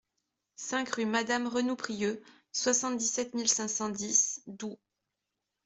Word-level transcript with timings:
cinq 0.55 0.95
rue 0.95 1.05
Madame 1.05 1.45
Renoux 1.45 1.75
Prieux, 1.75 2.23
soixante-dix-sept 2.53 3.35
mille 3.35 3.47
cinq 3.47 3.67
cent 3.67 3.89
dix 3.89 4.41
Doue 4.47 4.79